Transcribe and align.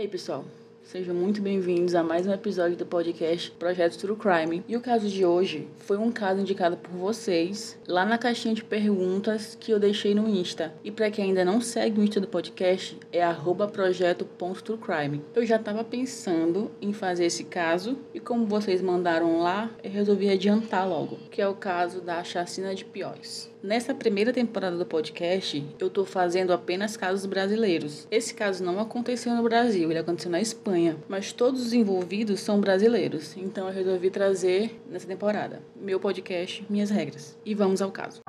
aí, 0.00 0.08
pessoal? 0.08 0.44
Sejam 0.82 1.14
muito 1.14 1.42
bem-vindos 1.42 1.94
a 1.94 2.02
mais 2.02 2.26
um 2.26 2.32
episódio 2.32 2.76
do 2.76 2.86
podcast 2.86 3.50
Projeto 3.52 3.98
True 3.98 4.16
Crime. 4.16 4.64
E 4.66 4.76
o 4.76 4.80
caso 4.80 5.06
de 5.06 5.24
hoje 5.26 5.68
foi 5.76 5.98
um 5.98 6.10
caso 6.10 6.40
indicado 6.40 6.76
por 6.76 6.90
vocês 6.90 7.78
lá 7.86 8.04
na 8.06 8.16
caixinha 8.16 8.54
de 8.54 8.64
perguntas 8.64 9.54
que 9.60 9.70
eu 9.70 9.78
deixei 9.78 10.14
no 10.14 10.26
Insta. 10.26 10.72
E 10.82 10.90
para 10.90 11.10
quem 11.10 11.26
ainda 11.26 11.44
não 11.44 11.60
segue 11.60 12.00
o 12.00 12.02
Insta 12.02 12.18
do 12.18 12.26
podcast, 12.26 12.98
é 13.12 13.22
projeto.truecrime. 13.70 15.22
Eu 15.34 15.44
já 15.44 15.56
estava 15.56 15.84
pensando 15.84 16.70
em 16.80 16.94
fazer 16.94 17.26
esse 17.26 17.44
caso 17.44 17.98
e 18.14 18.18
como 18.18 18.46
vocês 18.46 18.80
mandaram 18.80 19.40
lá, 19.40 19.70
eu 19.84 19.90
resolvi 19.90 20.30
adiantar 20.30 20.88
logo, 20.88 21.18
que 21.30 21.42
é 21.42 21.46
o 21.46 21.54
caso 21.54 22.00
da 22.00 22.24
chacina 22.24 22.74
de 22.74 22.86
Pióis. 22.86 23.50
Nessa 23.62 23.94
primeira 23.94 24.32
temporada 24.32 24.74
do 24.74 24.86
podcast, 24.86 25.62
eu 25.78 25.88
estou 25.88 26.06
fazendo 26.06 26.50
apenas 26.50 26.96
casos 26.96 27.26
brasileiros. 27.26 28.08
Esse 28.10 28.32
caso 28.32 28.64
não 28.64 28.80
aconteceu 28.80 29.34
no 29.34 29.42
Brasil, 29.42 29.90
ele 29.90 29.98
aconteceu 29.98 30.30
na 30.30 30.40
Espanha, 30.40 30.96
mas 31.06 31.30
todos 31.30 31.66
os 31.66 31.74
envolvidos 31.74 32.40
são 32.40 32.58
brasileiros, 32.58 33.36
então 33.36 33.68
eu 33.68 33.74
resolvi 33.74 34.08
trazer 34.08 34.80
nessa 34.90 35.06
temporada 35.06 35.60
meu 35.76 36.00
podcast, 36.00 36.64
minhas 36.70 36.88
regras. 36.88 37.36
E 37.44 37.54
vamos 37.54 37.82
ao 37.82 37.92
caso. 37.92 38.22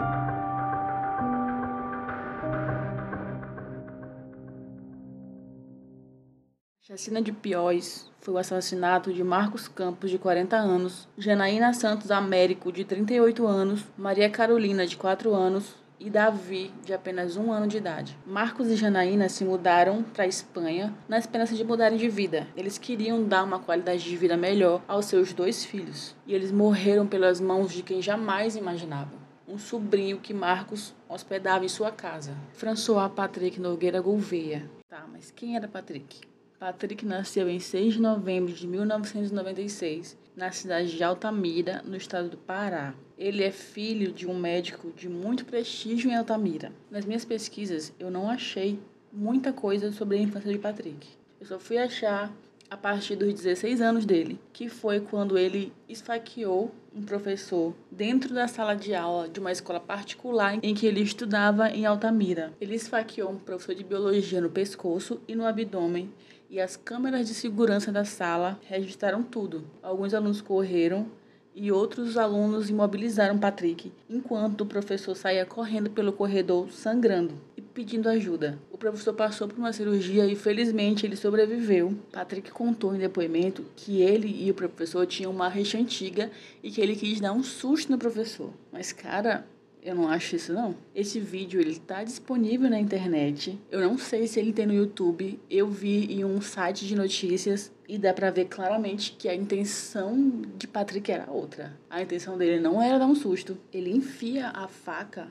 Chacina 6.91 7.22
de 7.22 7.31
Pióis 7.31 8.12
foi 8.20 8.34
o 8.34 8.38
assassinato 8.38 9.13
de 9.13 9.23
Marcos 9.23 9.66
Campos, 9.66 10.12
de 10.12 10.18
40 10.18 10.58
anos, 10.58 11.08
Janaína 11.18 11.72
Santos 11.72 12.12
Américo, 12.12 12.70
de 12.70 12.84
38 12.84 13.48
anos, 13.48 13.86
Maria 13.98 14.30
Carolina, 14.30 14.86
de 14.86 14.98
4 14.98 15.34
anos, 15.34 15.73
e 15.98 16.09
Davi, 16.09 16.70
de 16.84 16.94
apenas 16.94 17.38
um 17.38 17.49
ano 17.49 17.66
de 17.66 17.77
idade. 17.77 18.20
Marcos 18.27 18.68
e 18.68 18.76
Janaína 18.76 19.30
se 19.30 19.46
mudaram 19.46 20.04
para 20.04 20.26
a 20.26 20.27
Espanha 20.27 20.93
na 21.07 21.18
esperança 21.18 21.55
de 21.55 21.63
mudarem 21.63 21.98
de 21.98 22.10
vida. 22.10 22.46
Eles 22.57 22.77
queriam 22.77 23.24
dar 23.24 23.46
uma 23.46 23.60
qualidade 23.60 24.04
de 24.04 24.18
vida 24.18 24.35
melhor 24.35 24.82
aos 24.85 25.05
seus 25.05 25.32
dois 25.32 25.63
filhos. 25.63 26.13
E 26.27 26.35
eles 26.35 26.52
morreram 26.52 27.08
pelas 27.08 27.40
mãos 27.40 27.71
de 27.71 27.84
quem 27.84 28.02
jamais 28.02 28.58
imaginavam. 28.58 29.18
Um 29.48 29.58
sobrinho 29.58 30.20
que 30.20 30.34
Marcos 30.34 30.93
hospedava 31.08 31.63
em 31.63 31.70
sua 31.70 31.90
casa, 31.90 32.35
François 32.52 33.10
Patrick 33.10 33.62
Nogueira 33.62 34.02
Gouveia. 34.02 34.70
Tá, 34.90 35.05
mas 35.10 35.32
quem 35.32 35.55
era 35.55 35.70
Patrick? 35.70 36.30
Patrick 36.62 37.04
nasceu 37.04 37.49
em 37.49 37.59
6 37.59 37.95
de 37.95 37.99
novembro 37.99 38.54
de 38.54 38.67
1996, 38.67 40.15
na 40.35 40.51
cidade 40.51 40.95
de 40.95 41.03
Altamira, 41.03 41.81
no 41.84 41.98
estado 41.98 42.29
do 42.29 42.37
Pará. 42.37 42.93
Ele 43.18 43.43
é 43.43 43.49
filho 43.49 44.12
de 44.12 44.27
um 44.27 44.37
médico 44.37 44.91
de 44.95 45.09
muito 45.09 45.43
prestígio 45.43 46.12
em 46.12 46.15
Altamira. 46.15 46.71
Nas 46.91 47.03
minhas 47.03 47.26
pesquisas, 47.26 47.91
eu 47.99 48.12
não 48.12 48.29
achei 48.29 48.79
muita 49.12 49.51
coisa 49.51 49.91
sobre 49.91 50.18
a 50.20 50.21
infância 50.21 50.53
de 50.53 50.59
Patrick. 50.59 51.07
Eu 51.40 51.48
só 51.48 51.57
fui 51.57 51.79
achar 51.79 52.31
a 52.70 52.77
partir 52.77 53.15
dos 53.15 53.34
16 53.34 53.81
anos 53.81 54.05
dele, 54.05 54.40
que 54.53 54.70
foi 54.70 54.99
quando 54.99 55.40
ele 55.40 55.73
esfaqueou 55.90 56.71
um 56.96 57.01
professor 57.01 57.73
dentro 57.90 58.35
da 58.35 58.48
sala 58.48 58.75
de 58.75 58.93
aula 58.93 59.27
de 59.27 59.40
uma 59.40 59.51
escola 59.51 59.79
particular 59.79 60.59
em 60.62 60.75
que 60.75 60.85
ele 60.85 61.01
estudava 61.01 61.71
em 61.71 61.87
Altamira. 61.87 62.53
Ele 62.62 62.75
esfaqueou 62.75 63.31
um 63.31 63.40
professor 63.40 63.73
de 63.73 63.84
biologia 63.84 64.40
no 64.40 64.50
pescoço 64.50 65.19
e 65.28 65.35
no 65.35 65.46
abdômen 65.46 66.13
e 66.52 66.59
as 66.59 66.75
câmeras 66.75 67.30
de 67.30 67.34
segurança 67.34 67.94
da 67.94 68.03
sala 68.03 68.59
registraram 68.68 69.24
tudo. 69.24 69.63
Alguns 69.81 70.13
alunos 70.13 70.41
correram 70.41 71.08
e 71.56 71.72
outros 71.72 72.18
alunos 72.18 72.69
imobilizaram 72.69 73.38
Patrick, 73.38 73.90
enquanto 74.09 74.62
o 74.62 74.66
professor 74.66 75.16
saía 75.16 75.46
correndo 75.46 75.90
pelo 75.90 76.12
corredor 76.12 76.69
sangrando 76.69 77.35
e 77.56 77.62
pedindo 77.62 78.09
ajuda. 78.09 78.59
O 78.69 78.78
professor 78.78 79.13
passou 79.13 79.47
por 79.47 79.58
uma 79.58 79.72
cirurgia 79.72 80.25
e 80.25 80.35
felizmente 80.35 81.06
ele 81.06 81.16
sobreviveu. 81.16 81.97
Patrick 82.12 82.52
contou 82.52 82.94
em 82.94 83.00
depoimento 83.00 83.66
que 83.78 84.02
ele 84.02 84.28
e 84.44 84.52
o 84.52 84.54
professor 84.54 85.08
tinham 85.08 85.31
uma 85.31 85.48
rixa 85.48 85.78
antiga 85.78 86.30
e 86.62 86.70
que 86.70 86.81
ele 86.81 86.98
quis 86.98 87.22
dar 87.22 87.31
um 87.31 87.44
susto 87.44 87.90
no 87.90 87.98
professor. 87.98 88.52
Mas 88.74 88.92
cara, 88.92 89.46
eu 89.81 89.96
não 89.96 90.08
acho 90.08 90.36
isso 90.36 90.53
não. 90.53 90.75
Esse 90.94 91.19
vídeo 91.19 91.59
ele 91.59 91.80
tá 91.80 92.03
disponível 92.03 92.69
na 92.69 92.80
internet. 92.80 93.59
Eu 93.72 93.81
não 93.81 93.97
sei 93.97 94.28
se 94.28 94.40
ele 94.40 94.53
tem 94.53 94.68
no 94.68 94.74
YouTube. 94.74 95.40
Eu 95.50 95.68
vi 95.68 96.06
em 96.14 96.24
um 96.24 96.40
site 96.40 96.86
de 96.86 96.96
notícias 96.96 97.72
e 97.88 97.97
dá 97.97 98.14
para 98.14 98.30
ver 98.30 98.46
claramente 98.46 99.14
que 99.14 99.28
a 99.28 99.34
intenção 99.34 100.44
de 100.56 100.68
Patrick 100.68 101.12
era 101.12 101.31
outra. 101.31 101.75
A 101.90 102.02
intenção 102.02 102.38
dele 102.38 102.59
não 102.59 102.81
era 102.81 103.00
dar 103.00 103.08
um 103.08 103.16
susto. 103.16 103.58
Ele 103.74 103.90
enfia 103.90 104.50
a 104.50 104.68
faca 104.68 105.28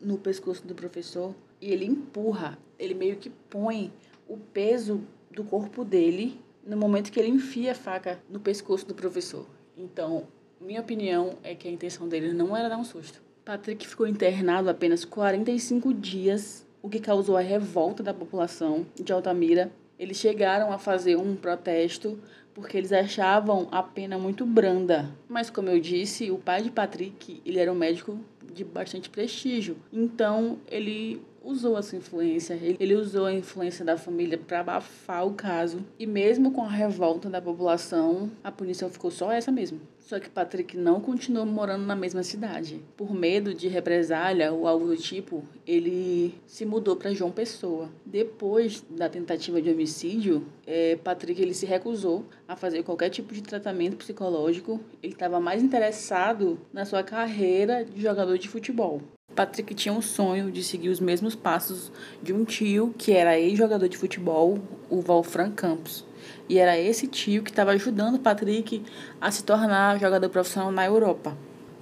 no 0.00 0.16
pescoço 0.16 0.64
do 0.66 0.74
professor 0.74 1.34
e 1.60 1.72
ele 1.72 1.84
empurra. 1.84 2.56
Ele 2.78 2.94
meio 2.94 3.16
que 3.16 3.28
põe 3.28 3.92
o 4.28 4.36
peso 4.36 5.02
do 5.32 5.42
corpo 5.42 5.84
dele 5.84 6.40
no 6.64 6.76
momento 6.76 7.10
que 7.10 7.18
ele 7.18 7.28
enfia 7.28 7.72
a 7.72 7.74
faca 7.74 8.22
no 8.28 8.38
pescoço 8.38 8.86
do 8.86 8.94
professor. 8.94 9.46
Então, 9.76 10.28
minha 10.60 10.80
opinião 10.80 11.38
é 11.42 11.54
que 11.56 11.66
a 11.66 11.70
intenção 11.70 12.08
dele 12.08 12.32
não 12.32 12.56
era 12.56 12.68
dar 12.68 12.76
um 12.76 12.84
susto. 12.84 13.20
Patrick 13.44 13.86
ficou 13.86 14.06
internado 14.06 14.68
apenas 14.68 15.04
45 15.04 15.94
dias, 15.94 16.66
o 16.82 16.88
que 16.88 17.00
causou 17.00 17.36
a 17.36 17.40
revolta 17.40 18.02
da 18.02 18.12
população 18.12 18.86
de 18.94 19.12
Altamira. 19.12 19.72
Eles 19.98 20.18
chegaram 20.18 20.72
a 20.72 20.78
fazer 20.78 21.16
um 21.16 21.34
protesto 21.34 22.18
porque 22.54 22.76
eles 22.76 22.92
achavam 22.92 23.68
a 23.70 23.82
pena 23.82 24.18
muito 24.18 24.44
branda. 24.44 25.10
Mas 25.28 25.50
como 25.50 25.68
eu 25.68 25.80
disse, 25.80 26.30
o 26.30 26.38
pai 26.38 26.62
de 26.62 26.70
Patrick, 26.70 27.40
ele 27.44 27.58
era 27.58 27.72
um 27.72 27.76
médico 27.76 28.18
de 28.52 28.64
bastante 28.64 29.08
prestígio. 29.08 29.76
Então, 29.92 30.58
ele 30.68 31.22
usou 31.42 31.78
essa 31.78 31.96
influência, 31.96 32.58
ele 32.78 32.94
usou 32.94 33.26
a 33.26 33.32
influência 33.32 33.84
da 33.84 33.96
família 33.96 34.36
para 34.36 34.60
abafar 34.60 35.26
o 35.26 35.32
caso. 35.32 35.84
E 35.98 36.06
mesmo 36.06 36.50
com 36.50 36.62
a 36.62 36.68
revolta 36.68 37.30
da 37.30 37.40
população, 37.40 38.30
a 38.44 38.52
punição 38.52 38.90
ficou 38.90 39.10
só 39.10 39.32
essa 39.32 39.50
mesmo. 39.50 39.80
Só 40.10 40.18
que 40.18 40.28
Patrick 40.28 40.76
não 40.76 41.00
continuou 41.00 41.46
morando 41.46 41.86
na 41.86 41.94
mesma 41.94 42.24
cidade. 42.24 42.82
Por 42.96 43.14
medo 43.14 43.54
de 43.54 43.68
represália 43.68 44.52
ou 44.52 44.66
algo 44.66 44.88
do 44.88 44.96
tipo, 44.96 45.44
ele 45.64 46.34
se 46.48 46.66
mudou 46.66 46.96
para 46.96 47.14
João 47.14 47.30
Pessoa. 47.30 47.88
Depois 48.04 48.84
da 48.90 49.08
tentativa 49.08 49.62
de 49.62 49.70
homicídio, 49.70 50.44
é, 50.66 50.96
Patrick 50.96 51.40
ele 51.40 51.54
se 51.54 51.64
recusou 51.64 52.24
a 52.48 52.56
fazer 52.56 52.82
qualquer 52.82 53.10
tipo 53.10 53.32
de 53.32 53.40
tratamento 53.40 53.98
psicológico. 53.98 54.80
Ele 55.00 55.12
estava 55.12 55.38
mais 55.38 55.62
interessado 55.62 56.58
na 56.72 56.84
sua 56.84 57.04
carreira 57.04 57.84
de 57.84 58.02
jogador 58.02 58.36
de 58.36 58.48
futebol. 58.48 59.00
Patrick 59.36 59.76
tinha 59.76 59.94
um 59.94 60.02
sonho 60.02 60.50
de 60.50 60.64
seguir 60.64 60.88
os 60.88 60.98
mesmos 60.98 61.36
passos 61.36 61.92
de 62.20 62.32
um 62.32 62.44
tio 62.44 62.92
que 62.98 63.12
era 63.12 63.38
ex-jogador 63.38 63.88
de 63.88 63.96
futebol, 63.96 64.58
o 64.90 65.00
Valfran 65.00 65.52
Campos. 65.52 66.04
E 66.50 66.58
era 66.58 66.76
esse 66.76 67.06
tio 67.06 67.44
que 67.44 67.50
estava 67.50 67.70
ajudando 67.70 68.18
Patrick 68.18 68.82
a 69.20 69.30
se 69.30 69.44
tornar 69.44 70.00
jogador 70.00 70.28
profissional 70.28 70.72
na 70.72 70.84
Europa. 70.84 71.38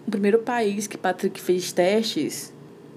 O 0.06 0.10
primeiro 0.10 0.40
país 0.40 0.86
que 0.86 0.98
Patrick 0.98 1.40
fez 1.40 1.72
testes, 1.72 2.52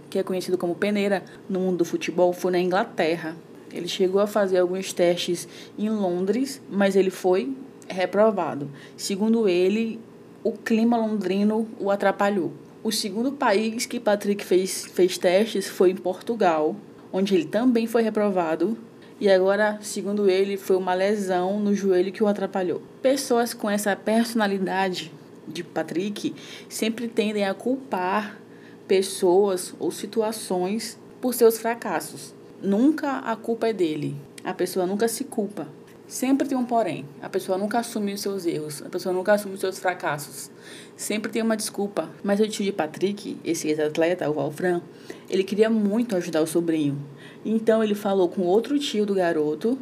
que 0.09 0.19
é 0.19 0.23
conhecido 0.23 0.57
como 0.57 0.75
peneira 0.75 1.23
no 1.47 1.61
mundo 1.61 1.77
do 1.77 1.85
futebol, 1.85 2.33
foi 2.33 2.51
na 2.51 2.59
Inglaterra. 2.59 3.37
Ele 3.71 3.87
chegou 3.87 4.19
a 4.19 4.27
fazer 4.27 4.57
alguns 4.57 4.91
testes 4.91 5.47
em 5.79 5.89
Londres, 5.89 6.61
mas 6.69 6.97
ele 6.97 7.09
foi 7.09 7.55
reprovado. 7.87 8.69
Segundo 8.97 9.47
ele, 9.47 9.97
o 10.43 10.51
clima 10.51 10.97
londrino 10.97 11.69
o 11.79 11.89
atrapalhou. 11.89 12.51
O 12.83 12.91
segundo 12.91 13.31
país 13.31 13.85
que 13.85 13.97
Patrick 13.97 14.43
fez, 14.43 14.83
fez 14.87 15.17
testes 15.17 15.69
foi 15.69 15.91
em 15.91 15.95
Portugal, 15.95 16.75
onde 17.13 17.33
ele 17.33 17.45
também 17.45 17.87
foi 17.87 18.01
reprovado. 18.03 18.77
E 19.21 19.29
agora, 19.29 19.77
segundo 19.83 20.27
ele, 20.27 20.57
foi 20.57 20.75
uma 20.75 20.95
lesão 20.95 21.59
no 21.59 21.75
joelho 21.75 22.11
que 22.11 22.23
o 22.23 22.27
atrapalhou. 22.27 22.81
Pessoas 23.03 23.53
com 23.53 23.69
essa 23.69 23.95
personalidade 23.95 25.11
de 25.47 25.63
Patrick 25.63 26.33
sempre 26.67 27.07
tendem 27.07 27.45
a 27.45 27.53
culpar 27.53 28.39
pessoas 28.87 29.75
ou 29.77 29.91
situações 29.91 30.97
por 31.21 31.35
seus 31.35 31.59
fracassos. 31.59 32.33
Nunca 32.63 33.19
a 33.19 33.35
culpa 33.35 33.67
é 33.67 33.73
dele. 33.73 34.17
A 34.43 34.55
pessoa 34.55 34.87
nunca 34.87 35.07
se 35.07 35.23
culpa. 35.23 35.67
Sempre 36.07 36.47
tem 36.47 36.57
um 36.57 36.65
porém. 36.65 37.05
A 37.21 37.29
pessoa 37.29 37.59
nunca 37.59 37.77
assume 37.77 38.13
os 38.13 38.21
seus 38.21 38.47
erros. 38.47 38.81
A 38.81 38.89
pessoa 38.89 39.13
nunca 39.13 39.33
assume 39.33 39.53
os 39.53 39.61
seus 39.61 39.77
fracassos. 39.77 40.49
Sempre 40.97 41.31
tem 41.31 41.43
uma 41.43 41.55
desculpa. 41.55 42.09
Mas 42.23 42.39
o 42.39 42.47
tio 42.47 42.65
de 42.65 42.71
Patrick, 42.71 43.37
esse 43.45 43.67
ex-atleta, 43.67 44.27
o 44.29 44.33
Valfran, 44.33 44.81
ele 45.29 45.43
queria 45.43 45.69
muito 45.69 46.15
ajudar 46.15 46.41
o 46.41 46.47
sobrinho. 46.47 46.99
Então 47.43 47.83
ele 47.83 47.95
falou 47.95 48.29
com 48.29 48.43
outro 48.43 48.77
tio 48.77 49.05
do 49.05 49.15
garoto, 49.15 49.77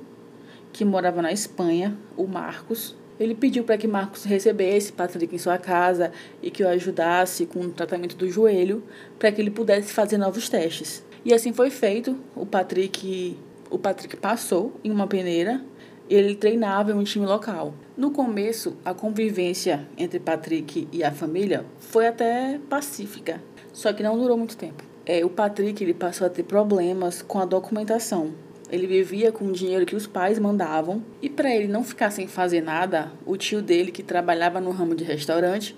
que 0.72 0.86
morava 0.86 1.22
na 1.22 1.32
Espanha, 1.32 1.98
o 2.16 2.26
Marcos. 2.26 2.96
Ele 3.20 3.36
pediu 3.36 3.64
para 3.64 3.78
que 3.78 3.88
Marcos 3.88 4.24
recebesse 4.24 4.94
Patrick 4.94 5.36
em 5.36 5.38
sua 5.38 5.58
casa 5.58 6.12
e 6.42 6.50
que 6.50 6.64
o 6.64 6.68
ajudasse 6.70 7.46
com 7.46 7.60
o 7.60 7.72
tratamento 7.72 8.16
do 8.16 8.30
joelho, 8.30 8.84
para 9.18 9.32
que 9.32 9.42
ele 9.42 9.52
pudesse 9.52 9.92
fazer 9.92 10.18
novos 10.18 10.48
testes. 10.48 11.04
E 11.26 11.34
assim 11.34 11.52
foi 11.52 11.70
feito. 11.70 12.18
O 12.34 12.46
Patrick, 12.46 13.38
o 13.70 13.78
Patrick 13.78 14.16
passou 14.16 14.74
em 14.84 14.90
uma 14.90 15.06
peneira 15.06 15.62
ele 16.10 16.36
treinava 16.36 16.92
em 16.92 16.96
um 16.96 17.04
time 17.04 17.26
local. 17.26 17.74
No 17.96 18.12
começo, 18.12 18.76
a 18.84 18.94
convivência 18.94 19.88
entre 19.98 20.20
Patrick 20.20 20.88
e 20.92 21.04
a 21.04 21.12
família 21.12 21.66
foi 21.78 22.08
até 22.08 22.60
pacífica, 22.70 23.42
só 23.72 23.94
que 23.94 24.02
não 24.02 24.18
durou 24.18 24.38
muito 24.38 24.58
tempo. 24.58 24.89
É, 25.12 25.26
o 25.26 25.30
Patrick 25.32 25.84
ele 25.84 25.96
passou 25.96 26.28
a 26.28 26.30
ter 26.30 26.44
problemas 26.44 27.24
com 27.24 27.40
a 27.40 27.46
documentação. 27.46 28.32
Ele 28.72 28.86
vivia 28.86 29.32
com 29.32 29.46
o 29.46 29.52
dinheiro 29.52 29.84
que 29.84 29.96
os 29.96 30.06
pais 30.06 30.38
mandavam 30.38 31.02
e 31.20 31.28
para 31.28 31.50
ele 31.50 31.68
não 31.68 31.84
ficar 31.84 32.12
sem 32.12 32.28
fazer 32.28 32.62
nada, 32.62 33.12
o 33.26 33.36
tio 33.36 33.60
dele, 33.60 33.92
que 33.92 34.04
trabalhava 34.04 34.62
no 34.62 34.70
ramo 34.70 34.94
de 34.94 35.04
restaurante, 35.04 35.76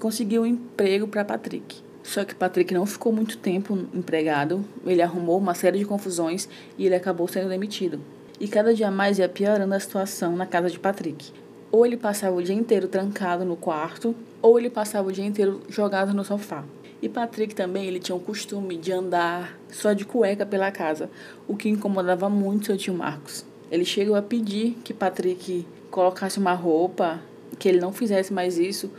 conseguiu 0.00 0.42
um 0.42 0.46
emprego 0.46 1.06
para 1.06 1.24
Patrick. 1.24 1.76
Só 2.02 2.24
que 2.24 2.34
Patrick 2.34 2.74
não 2.74 2.84
ficou 2.86 3.12
muito 3.12 3.38
tempo 3.38 3.78
empregado, 3.94 4.64
ele 4.84 5.00
arrumou 5.00 5.38
uma 5.38 5.54
série 5.54 5.78
de 5.78 5.84
confusões 5.84 6.48
e 6.76 6.86
ele 6.86 6.96
acabou 6.96 7.28
sendo 7.28 7.48
demitido. 7.48 8.00
E 8.40 8.48
cada 8.48 8.74
dia 8.74 8.90
mais 8.90 9.20
ia 9.20 9.28
piorando 9.28 9.74
a 9.74 9.78
situação 9.78 10.34
na 10.34 10.44
casa 10.44 10.68
de 10.68 10.80
Patrick. 10.80 11.30
Ou 11.70 11.86
ele 11.86 11.96
passava 11.96 12.34
o 12.34 12.42
dia 12.42 12.56
inteiro 12.56 12.88
trancado 12.88 13.44
no 13.44 13.54
quarto, 13.54 14.12
ou 14.42 14.58
ele 14.58 14.70
passava 14.70 15.08
o 15.08 15.12
dia 15.12 15.24
inteiro 15.24 15.62
jogado 15.68 16.12
no 16.12 16.24
sofá. 16.24 16.64
E 17.00 17.08
Patrick 17.08 17.54
também, 17.54 17.86
ele 17.86 18.00
tinha 18.00 18.16
o 18.16 18.20
costume 18.20 18.76
de 18.76 18.90
andar 18.90 19.58
só 19.70 19.92
de 19.92 20.04
cueca 20.04 20.46
pela 20.46 20.72
casa, 20.72 21.10
o 21.46 21.56
que 21.56 21.68
incomodava 21.68 22.28
muito 22.28 22.66
seu 22.66 22.76
tio 22.76 22.94
Marcos. 22.94 23.44
Ele 23.70 23.84
chegou 23.84 24.16
a 24.16 24.22
pedir 24.22 24.78
que 24.82 24.94
Patrick 24.94 25.66
colocasse 25.90 26.38
uma 26.38 26.54
roupa, 26.54 27.20
que 27.58 27.68
ele 27.68 27.80
não 27.80 27.92
fizesse 27.92 28.32
mais 28.32 28.58
isso, 28.58 28.90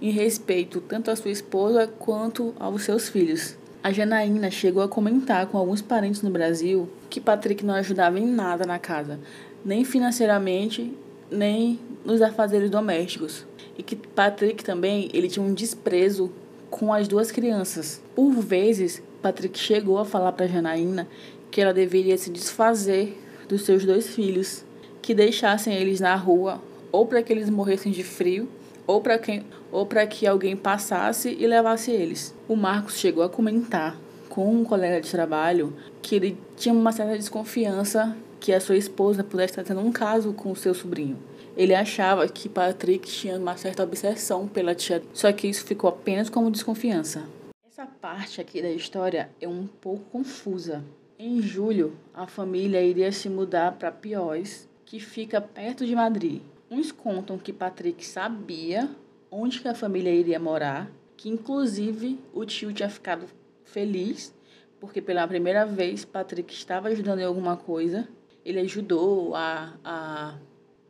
em 0.00 0.10
respeito 0.10 0.80
tanto 0.80 1.10
à 1.10 1.16
sua 1.16 1.30
esposa 1.30 1.86
quanto 1.86 2.54
aos 2.58 2.82
seus 2.82 3.08
filhos. 3.08 3.56
A 3.82 3.92
Janaína 3.92 4.50
chegou 4.50 4.82
a 4.82 4.88
comentar 4.88 5.46
com 5.46 5.56
alguns 5.56 5.80
parentes 5.80 6.20
no 6.20 6.30
Brasil 6.30 6.88
que 7.08 7.20
Patrick 7.20 7.64
não 7.64 7.74
ajudava 7.74 8.18
em 8.18 8.26
nada 8.26 8.66
na 8.66 8.78
casa, 8.78 9.18
nem 9.64 9.84
financeiramente, 9.84 10.92
nem 11.30 11.78
nos 12.04 12.20
afazeres 12.20 12.70
domésticos. 12.70 13.46
E 13.76 13.82
que 13.82 13.94
Patrick 13.94 14.64
também, 14.64 15.08
ele 15.14 15.28
tinha 15.28 15.44
um 15.44 15.54
desprezo 15.54 16.32
com 16.70 16.92
as 16.92 17.08
duas 17.08 17.30
crianças. 17.30 18.02
Por 18.14 18.32
vezes, 18.32 19.02
Patrick 19.22 19.58
chegou 19.58 19.98
a 19.98 20.04
falar 20.04 20.32
para 20.32 20.46
Janaína 20.46 21.08
que 21.50 21.60
ela 21.60 21.72
deveria 21.72 22.16
se 22.18 22.30
desfazer 22.30 23.18
dos 23.48 23.62
seus 23.62 23.84
dois 23.84 24.08
filhos, 24.08 24.64
que 25.00 25.14
deixassem 25.14 25.74
eles 25.74 26.00
na 26.00 26.14
rua 26.14 26.62
ou 26.92 27.06
para 27.06 27.22
que 27.22 27.32
eles 27.32 27.48
morressem 27.48 27.90
de 27.90 28.04
frio 28.04 28.48
ou 28.86 29.00
para 29.00 29.18
quem 29.18 29.44
ou 29.70 29.84
para 29.84 30.06
que 30.06 30.26
alguém 30.26 30.56
passasse 30.56 31.36
e 31.38 31.46
levasse 31.46 31.90
eles. 31.90 32.34
O 32.48 32.56
Marcos 32.56 32.98
chegou 32.98 33.22
a 33.22 33.28
comentar 33.28 33.96
com 34.28 34.50
um 34.50 34.64
colega 34.64 35.00
de 35.00 35.10
trabalho 35.10 35.74
que 36.00 36.14
ele 36.14 36.38
tinha 36.56 36.74
uma 36.74 36.92
certa 36.92 37.16
desconfiança 37.16 38.16
que 38.40 38.52
a 38.52 38.60
sua 38.60 38.76
esposa 38.76 39.24
pudesse 39.24 39.52
estar 39.52 39.64
tendo 39.64 39.80
um 39.80 39.92
caso 39.92 40.32
com 40.32 40.52
o 40.52 40.56
seu 40.56 40.72
sobrinho. 40.74 41.18
Ele 41.58 41.74
achava 41.74 42.28
que 42.28 42.48
Patrick 42.48 43.08
tinha 43.08 43.36
uma 43.36 43.56
certa 43.56 43.82
obsessão 43.82 44.46
pela 44.46 44.76
tia, 44.76 45.02
só 45.12 45.32
que 45.32 45.48
isso 45.48 45.64
ficou 45.64 45.90
apenas 45.90 46.30
como 46.30 46.52
desconfiança. 46.52 47.28
Essa 47.66 47.84
parte 47.84 48.40
aqui 48.40 48.62
da 48.62 48.70
história 48.70 49.28
é 49.40 49.48
um 49.48 49.66
pouco 49.66 50.04
confusa. 50.04 50.84
Em 51.18 51.42
julho, 51.42 51.96
a 52.14 52.28
família 52.28 52.80
iria 52.80 53.10
se 53.10 53.28
mudar 53.28 53.72
para 53.72 53.90
Pióis, 53.90 54.68
que 54.84 55.00
fica 55.00 55.40
perto 55.40 55.84
de 55.84 55.96
Madrid. 55.96 56.40
Uns 56.70 56.92
contam 56.92 57.36
que 57.36 57.52
Patrick 57.52 58.06
sabia 58.06 58.88
onde 59.28 59.60
que 59.60 59.66
a 59.66 59.74
família 59.74 60.14
iria 60.14 60.38
morar, 60.38 60.88
que 61.16 61.28
inclusive 61.28 62.20
o 62.32 62.44
tio 62.44 62.72
tinha 62.72 62.88
ficado 62.88 63.26
feliz 63.64 64.32
porque 64.78 65.02
pela 65.02 65.26
primeira 65.26 65.66
vez 65.66 66.04
Patrick 66.04 66.54
estava 66.54 66.86
ajudando 66.86 67.18
em 67.18 67.24
alguma 67.24 67.56
coisa. 67.56 68.08
Ele 68.44 68.60
ajudou 68.60 69.34
a, 69.34 69.74
a 69.84 70.38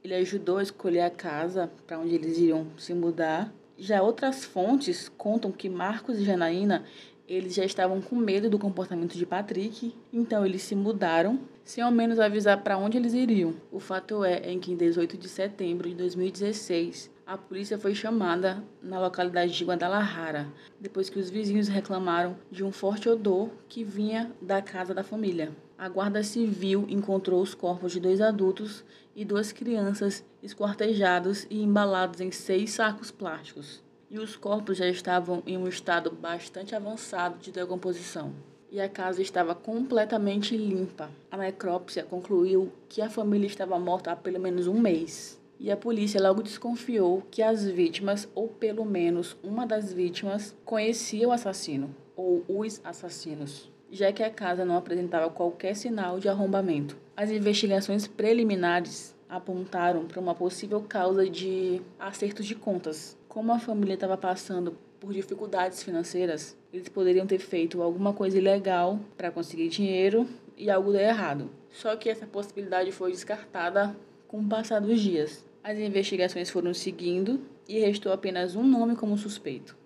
ele 0.02 0.14
ajudou 0.14 0.58
a 0.58 0.62
escolher 0.62 1.00
a 1.00 1.10
casa 1.10 1.70
para 1.86 1.98
onde 1.98 2.14
eles 2.14 2.38
iriam 2.38 2.66
se 2.76 2.94
mudar. 2.94 3.52
Já 3.76 4.02
outras 4.02 4.44
fontes 4.44 5.08
contam 5.08 5.52
que 5.52 5.68
Marcos 5.68 6.18
e 6.18 6.24
Janaína 6.24 6.84
eles 7.28 7.54
já 7.54 7.64
estavam 7.64 8.00
com 8.00 8.16
medo 8.16 8.48
do 8.48 8.58
comportamento 8.58 9.14
de 9.14 9.26
Patrick, 9.26 9.94
então 10.10 10.46
eles 10.46 10.62
se 10.62 10.74
mudaram, 10.74 11.38
sem 11.62 11.84
ao 11.84 11.92
menos 11.92 12.18
avisar 12.18 12.62
para 12.62 12.78
onde 12.78 12.96
eles 12.96 13.12
iriam. 13.12 13.54
O 13.70 13.78
fato 13.78 14.24
é 14.24 14.50
em 14.50 14.58
que 14.58 14.72
em 14.72 14.76
18 14.76 15.18
de 15.18 15.28
setembro 15.28 15.90
de 15.90 15.94
2016, 15.94 17.10
a 17.26 17.36
polícia 17.36 17.78
foi 17.78 17.94
chamada 17.94 18.64
na 18.82 18.98
localidade 18.98 19.52
de 19.52 19.62
Guadalajara, 19.62 20.48
depois 20.80 21.10
que 21.10 21.18
os 21.18 21.28
vizinhos 21.28 21.68
reclamaram 21.68 22.34
de 22.50 22.64
um 22.64 22.72
forte 22.72 23.06
odor 23.10 23.50
que 23.68 23.84
vinha 23.84 24.32
da 24.40 24.62
casa 24.62 24.94
da 24.94 25.04
família. 25.04 25.52
A 25.78 25.88
Guarda 25.88 26.22
Civil 26.24 26.84
encontrou 26.88 27.40
os 27.40 27.54
corpos 27.54 27.92
de 27.92 28.00
dois 28.00 28.20
adultos 28.20 28.84
e 29.14 29.24
duas 29.24 29.52
crianças 29.52 30.24
esquartejados 30.42 31.46
e 31.48 31.62
embalados 31.62 32.20
em 32.20 32.32
seis 32.32 32.72
sacos 32.72 33.10
plásticos 33.12 33.80
e 34.10 34.18
os 34.18 34.36
corpos 34.36 34.78
já 34.78 34.88
estavam 34.88 35.42
em 35.46 35.56
um 35.56 35.68
estado 35.68 36.10
bastante 36.10 36.74
avançado 36.74 37.38
de 37.38 37.52
decomposição. 37.52 38.32
E 38.70 38.80
a 38.80 38.88
casa 38.88 39.22
estava 39.22 39.54
completamente 39.54 40.56
limpa. 40.56 41.10
A 41.30 41.36
necrópsia 41.36 42.04
concluiu 42.04 42.72
que 42.88 43.00
a 43.00 43.08
família 43.08 43.46
estava 43.46 43.78
morta 43.78 44.12
há 44.12 44.16
pelo 44.16 44.40
menos 44.40 44.66
um 44.66 44.78
mês. 44.78 45.40
E 45.60 45.70
a 45.70 45.76
polícia 45.76 46.22
logo 46.22 46.42
desconfiou 46.42 47.22
que 47.30 47.42
as 47.42 47.64
vítimas, 47.64 48.28
ou 48.34 48.48
pelo 48.48 48.84
menos 48.84 49.36
uma 49.42 49.66
das 49.66 49.92
vítimas, 49.92 50.54
conhecia 50.64 51.26
o 51.26 51.32
assassino, 51.32 51.94
ou 52.14 52.44
os 52.48 52.80
assassinos, 52.84 53.70
já 53.90 54.12
que 54.12 54.22
a 54.22 54.30
casa 54.30 54.64
não 54.64 54.76
apresentava 54.76 55.30
qualquer 55.30 55.74
sinal 55.74 56.18
de 56.18 56.28
arrombamento. 56.28 56.96
As 57.16 57.30
investigações 57.30 58.06
preliminares 58.06 59.14
apontaram 59.28 60.06
para 60.06 60.20
uma 60.20 60.34
possível 60.34 60.80
causa 60.80 61.28
de 61.28 61.82
acertos 61.98 62.46
de 62.46 62.54
contas, 62.54 63.16
como 63.28 63.52
a 63.52 63.58
família 63.58 63.94
estava 63.94 64.16
passando 64.16 64.76
por 64.98 65.12
dificuldades 65.12 65.82
financeiras, 65.82 66.56
eles 66.72 66.88
poderiam 66.88 67.26
ter 67.26 67.38
feito 67.38 67.82
alguma 67.82 68.12
coisa 68.12 68.38
ilegal 68.38 68.98
para 69.16 69.30
conseguir 69.30 69.68
dinheiro 69.68 70.26
e 70.56 70.70
algo 70.70 70.92
deu 70.92 71.00
errado. 71.00 71.50
Só 71.70 71.94
que 71.96 72.08
essa 72.08 72.26
possibilidade 72.26 72.90
foi 72.92 73.12
descartada 73.12 73.96
com 74.26 74.40
o 74.40 74.48
passar 74.48 74.80
dos 74.80 75.00
dias. 75.00 75.44
As 75.62 75.78
investigações 75.78 76.50
foram 76.50 76.74
seguindo 76.74 77.40
e 77.68 77.78
restou 77.78 78.12
apenas 78.12 78.56
um 78.56 78.64
nome 78.64 78.96
como 78.96 79.16
suspeito: 79.16 79.76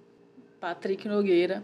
Patrick 0.58 1.06
Nogueira, 1.06 1.62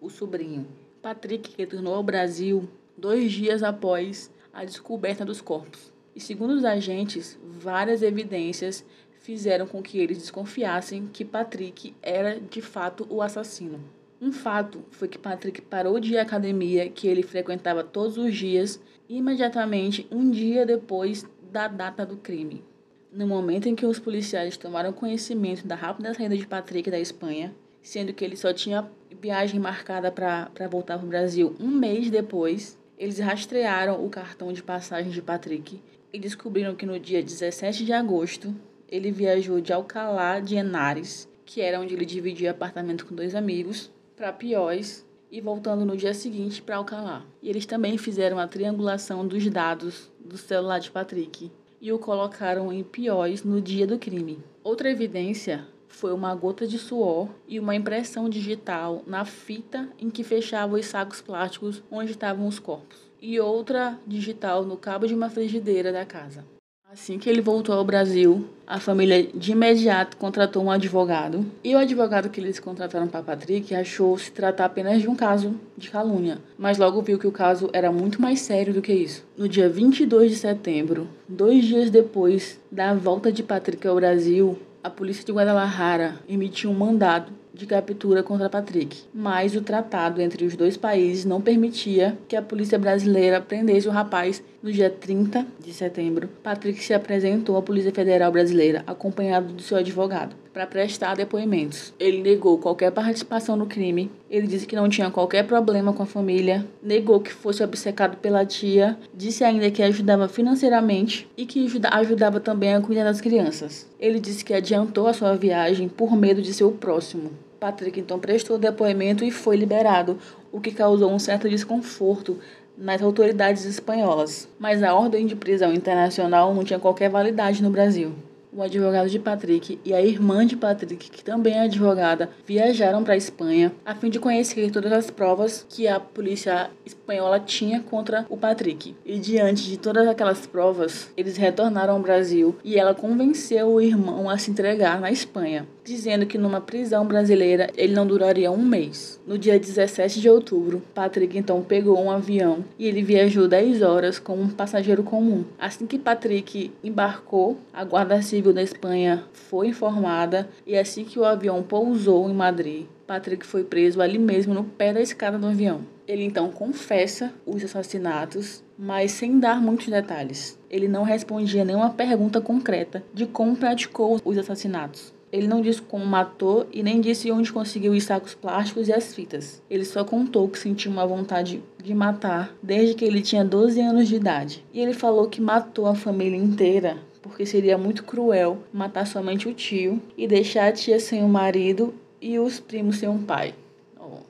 o 0.00 0.08
sobrinho. 0.08 0.66
Patrick 1.06 1.54
retornou 1.56 1.94
ao 1.94 2.02
Brasil 2.02 2.68
dois 2.98 3.30
dias 3.30 3.62
após 3.62 4.28
a 4.52 4.64
descoberta 4.64 5.24
dos 5.24 5.40
corpos. 5.40 5.92
E 6.16 6.20
segundo 6.20 6.54
os 6.54 6.64
agentes, 6.64 7.38
várias 7.44 8.02
evidências 8.02 8.84
fizeram 9.20 9.68
com 9.68 9.80
que 9.80 10.00
eles 10.00 10.18
desconfiassem 10.18 11.08
que 11.12 11.24
Patrick 11.24 11.94
era 12.02 12.40
de 12.40 12.60
fato 12.60 13.06
o 13.08 13.22
assassino. 13.22 13.78
Um 14.20 14.32
fato 14.32 14.82
foi 14.90 15.06
que 15.06 15.16
Patrick 15.16 15.62
parou 15.62 16.00
de 16.00 16.14
ir 16.14 16.18
à 16.18 16.22
academia 16.22 16.90
que 16.90 17.06
ele 17.06 17.22
frequentava 17.22 17.84
todos 17.84 18.18
os 18.18 18.34
dias, 18.34 18.82
imediatamente 19.08 20.08
um 20.10 20.28
dia 20.28 20.66
depois 20.66 21.24
da 21.52 21.68
data 21.68 22.04
do 22.04 22.16
crime. 22.16 22.64
No 23.12 23.28
momento 23.28 23.68
em 23.68 23.76
que 23.76 23.86
os 23.86 24.00
policiais 24.00 24.56
tomaram 24.56 24.92
conhecimento 24.92 25.68
da 25.68 25.76
rápida 25.76 26.12
saída 26.12 26.36
de 26.36 26.48
Patrick 26.48 26.90
da 26.90 26.98
Espanha, 26.98 27.54
sendo 27.86 28.12
que 28.12 28.24
ele 28.24 28.36
só 28.36 28.52
tinha 28.52 28.90
viagem 29.22 29.60
marcada 29.60 30.10
para 30.10 30.50
voltar 30.68 30.98
para 30.98 31.06
o 31.06 31.08
Brasil 31.08 31.54
um 31.60 31.68
mês 31.68 32.10
depois, 32.10 32.76
eles 32.98 33.20
rastrearam 33.20 34.04
o 34.04 34.10
cartão 34.10 34.52
de 34.52 34.60
passagem 34.60 35.12
de 35.12 35.22
Patrick 35.22 35.80
e 36.12 36.18
descobriram 36.18 36.74
que 36.74 36.84
no 36.84 36.98
dia 36.98 37.22
17 37.22 37.84
de 37.84 37.92
agosto 37.92 38.52
ele 38.88 39.12
viajou 39.12 39.60
de 39.60 39.72
Alcalá 39.72 40.40
de 40.40 40.56
Henares, 40.56 41.28
que 41.44 41.60
era 41.60 41.80
onde 41.80 41.94
ele 41.94 42.04
dividia 42.04 42.50
apartamento 42.50 43.06
com 43.06 43.14
dois 43.14 43.36
amigos, 43.36 43.88
para 44.16 44.32
Pióis 44.32 45.06
e 45.30 45.40
voltando 45.40 45.84
no 45.84 45.96
dia 45.96 46.12
seguinte 46.12 46.60
para 46.60 46.78
Alcalá. 46.78 47.24
E 47.40 47.48
eles 47.48 47.66
também 47.66 47.96
fizeram 47.96 48.40
a 48.40 48.48
triangulação 48.48 49.24
dos 49.24 49.48
dados 49.48 50.10
do 50.18 50.36
celular 50.36 50.80
de 50.80 50.90
Patrick 50.90 51.52
e 51.80 51.92
o 51.92 52.00
colocaram 52.00 52.72
em 52.72 52.82
Pióis 52.82 53.44
no 53.44 53.60
dia 53.60 53.86
do 53.86 53.96
crime. 53.96 54.40
Outra 54.64 54.90
evidência 54.90 55.68
foi 55.96 56.12
uma 56.12 56.34
gota 56.34 56.66
de 56.66 56.78
suor 56.78 57.26
e 57.48 57.58
uma 57.58 57.74
impressão 57.74 58.28
digital 58.28 59.02
na 59.06 59.24
fita 59.24 59.88
em 59.98 60.10
que 60.10 60.22
fechava 60.22 60.76
os 60.76 60.84
sacos 60.84 61.22
plásticos 61.22 61.82
onde 61.90 62.10
estavam 62.10 62.46
os 62.46 62.58
corpos, 62.58 62.98
e 63.20 63.40
outra 63.40 63.98
digital 64.06 64.62
no 64.62 64.76
cabo 64.76 65.06
de 65.06 65.14
uma 65.14 65.30
frigideira 65.30 65.90
da 65.90 66.04
casa. 66.04 66.44
Assim 66.92 67.18
que 67.18 67.28
ele 67.28 67.40
voltou 67.40 67.74
ao 67.74 67.84
Brasil, 67.84 68.46
a 68.66 68.78
família 68.78 69.26
de 69.34 69.52
imediato 69.52 70.16
contratou 70.18 70.62
um 70.62 70.70
advogado. 70.70 71.44
E 71.64 71.74
o 71.74 71.78
advogado 71.78 72.30
que 72.30 72.40
eles 72.40 72.60
contrataram 72.60 73.08
para 73.08 73.22
Patrick 73.22 73.74
achou 73.74 74.16
se 74.16 74.30
tratar 74.30 74.66
apenas 74.66 75.02
de 75.02 75.08
um 75.08 75.16
caso 75.16 75.58
de 75.76 75.90
calúnia, 75.90 76.38
mas 76.56 76.78
logo 76.78 77.02
viu 77.02 77.18
que 77.18 77.26
o 77.26 77.32
caso 77.32 77.68
era 77.72 77.90
muito 77.90 78.22
mais 78.22 78.40
sério 78.40 78.72
do 78.72 78.80
que 78.80 78.92
isso. 78.92 79.24
No 79.36 79.48
dia 79.48 79.68
22 79.68 80.30
de 80.30 80.36
setembro, 80.36 81.08
dois 81.28 81.64
dias 81.64 81.90
depois 81.90 82.60
da 82.70 82.94
volta 82.94 83.32
de 83.32 83.42
Patrick 83.42 83.86
ao 83.86 83.96
Brasil, 83.96 84.56
a 84.86 84.90
polícia 84.90 85.24
de 85.24 85.32
Guadalajara 85.32 86.14
emitiu 86.28 86.70
um 86.70 86.74
mandado 86.74 87.32
de 87.52 87.66
captura 87.66 88.22
contra 88.22 88.48
Patrick, 88.48 88.96
mas 89.12 89.56
o 89.56 89.60
tratado 89.60 90.22
entre 90.22 90.44
os 90.44 90.54
dois 90.54 90.76
países 90.76 91.24
não 91.24 91.40
permitia 91.40 92.16
que 92.28 92.36
a 92.36 92.42
polícia 92.42 92.78
brasileira 92.78 93.40
prendesse 93.40 93.88
o 93.88 93.90
rapaz 93.90 94.40
no 94.62 94.70
dia 94.70 94.88
30 94.88 95.44
de 95.58 95.72
setembro. 95.72 96.28
Patrick 96.40 96.80
se 96.84 96.94
apresentou 96.94 97.56
à 97.56 97.62
Polícia 97.62 97.90
Federal 97.90 98.30
Brasileira 98.30 98.84
acompanhado 98.86 99.54
do 99.54 99.62
seu 99.62 99.76
advogado. 99.76 100.36
Para 100.56 100.66
prestar 100.66 101.14
depoimentos. 101.14 101.92
Ele 102.00 102.22
negou 102.22 102.56
qualquer 102.56 102.90
participação 102.90 103.56
no 103.56 103.66
crime, 103.66 104.10
ele 104.30 104.46
disse 104.46 104.66
que 104.66 104.74
não 104.74 104.88
tinha 104.88 105.10
qualquer 105.10 105.46
problema 105.46 105.92
com 105.92 106.02
a 106.02 106.06
família, 106.06 106.64
negou 106.82 107.20
que 107.20 107.30
fosse 107.30 107.62
obcecado 107.62 108.16
pela 108.16 108.42
tia, 108.46 108.96
disse 109.12 109.44
ainda 109.44 109.70
que 109.70 109.82
ajudava 109.82 110.28
financeiramente 110.28 111.28
e 111.36 111.44
que 111.44 111.68
ajudava 111.92 112.40
também 112.40 112.74
a 112.74 112.80
cuidar 112.80 113.04
das 113.04 113.20
crianças. 113.20 113.86
Ele 114.00 114.18
disse 114.18 114.42
que 114.42 114.54
adiantou 114.54 115.06
a 115.06 115.12
sua 115.12 115.36
viagem 115.36 115.90
por 115.90 116.16
medo 116.16 116.40
de 116.40 116.54
ser 116.54 116.64
o 116.64 116.72
próximo. 116.72 117.32
Patrick 117.60 118.00
então 118.00 118.18
prestou 118.18 118.56
depoimento 118.56 119.26
e 119.26 119.30
foi 119.30 119.56
liberado, 119.56 120.16
o 120.50 120.58
que 120.58 120.70
causou 120.70 121.12
um 121.12 121.18
certo 121.18 121.50
desconforto 121.50 122.38
nas 122.78 123.02
autoridades 123.02 123.66
espanholas. 123.66 124.48
Mas 124.58 124.82
a 124.82 124.94
ordem 124.94 125.26
de 125.26 125.36
prisão 125.36 125.74
internacional 125.74 126.54
não 126.54 126.64
tinha 126.64 126.78
qualquer 126.78 127.10
validade 127.10 127.62
no 127.62 127.68
Brasil 127.68 128.14
o 128.56 128.62
advogado 128.62 129.10
de 129.10 129.18
Patrick 129.18 129.78
e 129.84 129.92
a 129.92 130.00
irmã 130.00 130.46
de 130.46 130.56
Patrick, 130.56 131.10
que 131.10 131.22
também 131.22 131.54
é 131.54 131.60
advogada, 131.64 132.30
viajaram 132.46 133.04
para 133.04 133.12
a 133.12 133.16
Espanha 133.16 133.70
a 133.84 133.94
fim 133.94 134.08
de 134.08 134.18
conhecer 134.18 134.70
todas 134.70 134.90
as 134.92 135.10
provas 135.10 135.66
que 135.68 135.86
a 135.86 136.00
polícia 136.00 136.70
espanhola 136.84 137.38
tinha 137.38 137.80
contra 137.80 138.24
o 138.30 138.36
Patrick. 138.36 138.96
E 139.04 139.18
diante 139.18 139.64
de 139.64 139.76
todas 139.76 140.08
aquelas 140.08 140.46
provas, 140.46 141.10
eles 141.16 141.36
retornaram 141.36 141.94
ao 141.94 142.00
Brasil 142.00 142.56
e 142.64 142.78
ela 142.78 142.94
convenceu 142.94 143.68
o 143.68 143.80
irmão 143.80 144.30
a 144.30 144.38
se 144.38 144.50
entregar 144.50 145.00
na 145.00 145.10
Espanha, 145.10 145.66
dizendo 145.84 146.24
que 146.24 146.38
numa 146.38 146.60
prisão 146.60 147.06
brasileira 147.06 147.68
ele 147.76 147.92
não 147.92 148.06
duraria 148.06 148.50
um 148.50 148.64
mês. 148.64 149.20
No 149.26 149.36
dia 149.36 149.58
17 149.58 150.20
de 150.20 150.30
outubro, 150.30 150.82
Patrick 150.94 151.36
então 151.36 151.62
pegou 151.62 152.02
um 152.02 152.10
avião 152.10 152.64
e 152.78 152.86
ele 152.86 153.02
viajou 153.02 153.46
10 153.46 153.82
horas 153.82 154.18
como 154.18 154.42
um 154.42 154.48
passageiro 154.48 155.02
comum. 155.02 155.44
Assim 155.58 155.86
que 155.86 155.98
Patrick 155.98 156.72
embarcou, 156.82 157.58
a 157.72 157.84
Guarda 157.84 158.22
Civil 158.22 158.45
civil 158.46 158.52
da 158.52 158.62
Espanha 158.62 159.24
foi 159.32 159.68
informada 159.68 160.48
e 160.66 160.76
assim 160.76 161.04
que 161.04 161.18
o 161.18 161.24
avião 161.24 161.62
pousou 161.62 162.28
em 162.30 162.34
Madrid, 162.34 162.86
Patrick 163.06 163.44
foi 163.44 163.64
preso 163.64 164.00
ali 164.00 164.18
mesmo 164.18 164.54
no 164.54 164.64
pé 164.64 164.92
da 164.92 165.00
escada 165.00 165.38
do 165.38 165.46
avião. 165.46 165.80
Ele 166.06 166.24
então 166.24 166.50
confessa 166.50 167.32
os 167.44 167.64
assassinatos, 167.64 168.62
mas 168.78 169.12
sem 169.12 169.40
dar 169.40 169.60
muitos 169.60 169.88
detalhes. 169.88 170.58
Ele 170.70 170.86
não 170.86 171.02
respondia 171.02 171.64
nenhuma 171.64 171.90
pergunta 171.90 172.40
concreta 172.40 173.02
de 173.12 173.26
como 173.26 173.56
praticou 173.56 174.20
os 174.24 174.38
assassinatos. 174.38 175.14
Ele 175.32 175.48
não 175.48 175.60
disse 175.60 175.82
como 175.82 176.06
matou 176.06 176.66
e 176.72 176.82
nem 176.82 177.00
disse 177.00 177.30
onde 177.32 177.52
conseguiu 177.52 177.92
os 177.92 178.04
sacos 178.04 178.34
plásticos 178.34 178.88
e 178.88 178.92
as 178.92 179.12
fitas. 179.12 179.60
Ele 179.68 179.84
só 179.84 180.04
contou 180.04 180.48
que 180.48 180.58
sentiu 180.58 180.92
uma 180.92 181.06
vontade 181.06 181.62
de 181.82 181.94
matar 181.94 182.54
desde 182.62 182.94
que 182.94 183.04
ele 183.04 183.20
tinha 183.20 183.44
12 183.44 183.80
anos 183.80 184.08
de 184.08 184.14
idade. 184.14 184.64
E 184.72 184.80
ele 184.80 184.94
falou 184.94 185.28
que 185.28 185.40
matou 185.40 185.86
a 185.86 185.94
família 185.94 186.36
inteira 186.38 186.98
porque 187.26 187.44
seria 187.44 187.76
muito 187.76 188.04
cruel 188.04 188.58
matar 188.72 189.06
somente 189.06 189.48
o 189.48 189.54
tio 189.54 190.00
e 190.16 190.26
deixar 190.26 190.68
a 190.68 190.72
tia 190.72 191.00
sem 191.00 191.22
o 191.22 191.28
marido 191.28 191.94
e 192.20 192.38
os 192.38 192.60
primos 192.60 192.98
sem 192.98 193.08
um 193.08 193.22
pai. 193.22 193.54
Oh, 193.98 194.20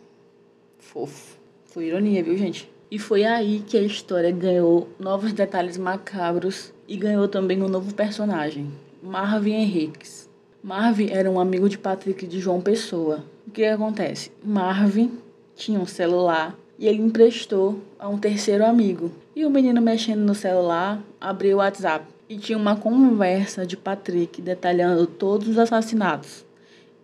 fofo. 0.78 1.36
Foi 1.66 1.86
ironia, 1.86 2.22
viu, 2.22 2.36
gente? 2.36 2.70
E 2.90 2.98
foi 2.98 3.24
aí 3.24 3.62
que 3.66 3.76
a 3.76 3.82
história 3.82 4.30
ganhou 4.30 4.88
novos 4.98 5.32
detalhes 5.32 5.76
macabros 5.76 6.72
e 6.88 6.96
ganhou 6.96 7.28
também 7.28 7.62
um 7.62 7.68
novo 7.68 7.92
personagem, 7.94 8.70
Marvin 9.02 9.54
Henriques. 9.54 10.28
Marvin 10.62 11.10
era 11.10 11.30
um 11.30 11.38
amigo 11.38 11.68
de 11.68 11.76
Patrick 11.76 12.26
de 12.26 12.40
João 12.40 12.60
Pessoa. 12.60 13.24
O 13.46 13.50
que 13.50 13.64
acontece? 13.64 14.32
Marvin 14.42 15.18
tinha 15.54 15.78
um 15.78 15.86
celular 15.86 16.56
e 16.78 16.86
ele 16.86 17.02
emprestou 17.02 17.80
a 17.98 18.08
um 18.08 18.18
terceiro 18.18 18.64
amigo. 18.64 19.10
E 19.34 19.44
o 19.44 19.50
menino 19.50 19.80
mexendo 19.82 20.20
no 20.20 20.34
celular 20.34 21.02
abriu 21.20 21.56
o 21.56 21.60
WhatsApp 21.60 22.15
e 22.28 22.36
tinha 22.36 22.58
uma 22.58 22.76
conversa 22.76 23.64
de 23.64 23.76
Patrick 23.76 24.42
detalhando 24.42 25.06
todos 25.06 25.48
os 25.48 25.58
assassinatos, 25.58 26.44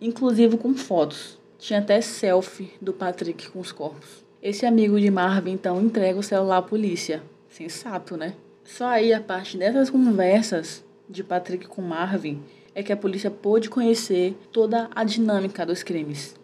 inclusive 0.01 0.57
com 0.57 0.75
fotos. 0.75 1.39
Tinha 1.57 1.79
até 1.79 2.01
selfie 2.01 2.73
do 2.81 2.91
Patrick 2.91 3.49
com 3.49 3.59
os 3.59 3.71
corpos. 3.71 4.23
Esse 4.41 4.65
amigo 4.65 4.99
de 4.99 5.09
Marvin 5.09 5.51
então 5.51 5.81
entrega 5.81 6.19
o 6.19 6.23
celular 6.23 6.57
à 6.57 6.61
polícia. 6.61 7.23
Sensato, 7.47 8.17
né? 8.17 8.33
Só 8.65 8.87
aí, 8.87 9.13
a 9.13 9.21
partir 9.21 9.57
dessas 9.57 9.89
conversas 9.89 10.83
de 11.09 11.23
Patrick 11.23 11.67
com 11.67 11.81
Marvin, 11.81 12.41
é 12.75 12.81
que 12.81 12.91
a 12.91 12.97
polícia 12.97 13.29
pôde 13.29 13.69
conhecer 13.69 14.35
toda 14.51 14.89
a 14.93 15.03
dinâmica 15.03 15.65
dos 15.65 15.83
crimes. 15.83 16.35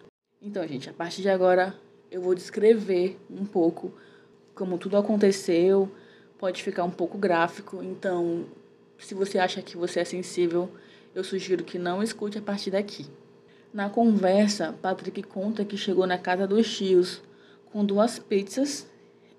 Então, 0.42 0.66
gente, 0.68 0.90
a 0.90 0.94
partir 0.94 1.22
de 1.22 1.30
agora 1.30 1.76
eu 2.12 2.22
vou 2.22 2.34
descrever 2.34 3.20
um 3.30 3.46
pouco 3.46 3.92
como 4.56 4.78
tudo 4.78 4.96
aconteceu. 4.98 5.90
Pode 6.38 6.64
ficar 6.64 6.84
um 6.86 6.92
pouco 6.92 7.18
gráfico, 7.18 7.84
então 7.84 8.46
se 9.00 9.13
você 9.13 9.39
acha 9.39 9.62
que 9.62 9.77
você 9.77 10.01
é 10.01 10.06
sensível, 10.06 10.70
eu 11.15 11.24
sugiro 11.24 11.63
que 11.63 11.79
não 11.79 12.03
escute 12.03 12.38
a 12.38 12.41
partir 12.41 12.72
daqui. 12.72 13.06
Na 13.74 13.89
conversa, 13.89 14.75
Patrick 14.82 15.24
conta 15.24 15.63
que 15.63 15.77
chegou 15.77 16.06
na 16.08 16.18
casa 16.18 16.48
dos 16.48 16.75
tios 16.75 17.22
com 17.72 17.86
duas 17.86 18.20
pizzas 18.20 18.89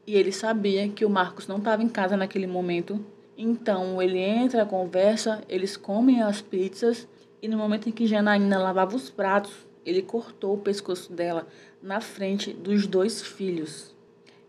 e 0.07 0.17
ele 0.17 0.33
sabia 0.33 0.89
que 0.89 1.05
o 1.05 1.11
Marcos 1.11 1.47
não 1.47 1.59
estava 1.59 1.83
em 1.83 1.89
casa 1.89 2.17
naquele 2.17 2.47
momento. 2.47 3.05
Então 3.37 4.01
ele 4.01 4.19
entra 4.19 4.65
conversa, 4.65 5.43
eles 5.49 5.77
comem 5.77 6.23
as 6.23 6.41
pizzas 6.41 7.09
e 7.43 7.49
no 7.49 7.57
momento 7.57 7.89
em 7.89 7.93
que 7.93 8.07
Janaína 8.07 8.59
lavava 8.59 8.95
os 8.95 9.11
pratos, 9.11 9.53
ele 9.85 10.03
cortou 10.03 10.55
o 10.55 10.59
pescoço 10.59 11.13
dela 11.13 11.47
na 11.83 12.01
frente 12.01 12.53
dos 12.53 12.87
dois 12.87 13.23
filhos. 13.23 13.95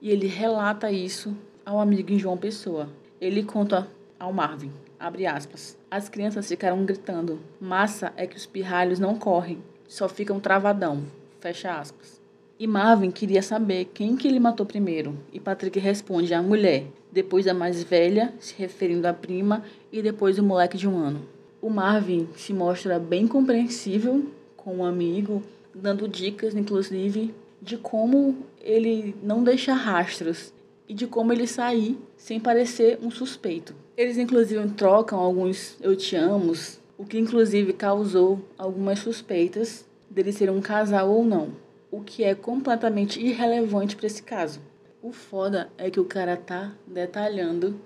E 0.01 0.10
ele 0.10 0.27
relata 0.27 0.91
isso 0.91 1.36
ao 1.65 1.80
amigo 1.80 2.18
João 2.18 2.38
Pessoa. 2.38 2.89
Ele 3.20 3.44
conta 3.44 3.88
ao 4.20 4.34
Marvin. 4.34 4.72
Abre 5.01 5.25
aspas. 5.25 5.75
As 5.89 6.08
crianças 6.08 6.48
ficaram 6.48 6.86
gritando. 6.86 7.39
Massa 7.60 8.13
é 8.15 8.27
que 8.27 8.38
os 8.38 8.46
pirralhos 8.46 9.00
não 9.00 9.17
correm, 9.17 9.58
só 9.88 10.08
ficam 10.08 10.39
travadão. 10.39 11.01
Fecha 11.39 11.75
aspas. 11.75 12.22
E 12.60 12.67
Marvin 12.67 13.10
queria 13.10 13.41
saber 13.41 13.86
quem 13.96 14.15
que 14.15 14.27
ele 14.27 14.39
matou 14.39 14.63
primeiro. 14.63 15.17
E 15.34 15.39
Patrick 15.39 15.79
responde 15.79 16.36
a 16.36 16.41
mulher, 16.43 16.86
depois 17.12 17.48
a 17.48 17.53
mais 17.55 17.81
velha, 17.81 18.31
se 18.39 18.53
referindo 18.55 19.08
à 19.08 19.13
prima, 19.13 19.63
e 19.91 20.03
depois 20.03 20.38
o 20.38 20.43
moleque 20.43 20.77
de 20.77 20.88
um 20.88 21.00
ano. 21.00 21.27
O 21.60 21.72
Marvin 21.72 22.29
se 22.36 22.53
mostra 22.53 23.00
bem 23.00 23.27
compreensível 23.27 24.24
com 24.55 24.77
o 24.77 24.86
amigo, 24.86 25.41
dando 25.74 26.08
dicas, 26.08 26.53
inclusive, 26.53 27.34
de 27.60 27.75
como 27.75 28.38
ele 28.62 29.15
não 29.24 29.43
deixa 29.43 29.74
rastros 29.74 30.53
e 30.88 30.93
de 30.93 31.08
como 31.08 31.34
ele 31.34 31.48
sair 31.48 31.98
sem 32.15 32.39
parecer 32.39 33.00
um 33.01 33.10
suspeito. 33.10 33.74
Eles 34.01 34.17
inclusive 34.17 34.67
trocam 34.70 35.20
alguns 35.20 35.77
eu 35.79 35.96
te 35.96 36.15
amos, 36.15 36.81
o 36.98 37.05
que 37.05 37.20
inclusive 37.20 37.72
causou 37.72 38.43
algumas 38.58 38.98
suspeitas 38.98 39.86
dele 40.10 40.31
ser 40.31 40.50
um 40.50 40.60
casal 40.60 41.12
ou 41.12 41.24
não, 41.24 41.50
o 41.91 42.01
que 42.01 42.24
é 42.24 42.34
completamente 42.34 43.24
irrelevante 43.24 43.96
para 43.96 44.08
esse 44.08 44.24
caso. 44.24 44.60
O 45.03 45.12
foda 45.12 45.70
é 45.77 45.91
que 45.91 46.00
o 46.00 46.05
cara 46.05 46.36
tá 46.36 46.74
detalhando 46.88 47.79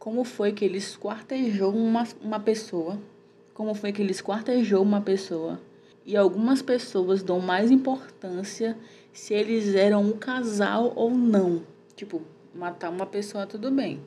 como 0.00 0.24
foi 0.24 0.50
que 0.50 0.64
ele 0.64 0.78
esquartejou 0.78 1.72
uma, 1.72 2.08
uma 2.20 2.40
pessoa, 2.40 2.98
como 3.54 3.72
foi 3.72 3.92
que 3.92 4.02
ele 4.02 4.10
esquartejou 4.10 4.82
uma 4.82 5.00
pessoa, 5.00 5.60
e 6.04 6.16
algumas 6.16 6.60
pessoas 6.60 7.22
dão 7.22 7.38
mais 7.38 7.70
importância 7.70 8.76
se 9.12 9.32
eles 9.32 9.76
eram 9.76 10.02
um 10.02 10.18
casal 10.18 10.92
ou 10.96 11.12
não. 11.12 11.62
Tipo, 11.94 12.20
matar 12.52 12.90
uma 12.90 13.06
pessoa 13.06 13.46
tudo 13.46 13.70
bem. 13.70 14.00